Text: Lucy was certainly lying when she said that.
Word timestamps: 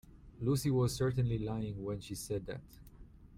Lucy 0.39 0.71
was 0.71 0.95
certainly 0.95 1.37
lying 1.37 1.83
when 1.83 1.99
she 1.99 2.15
said 2.15 2.43
that. 2.47 2.63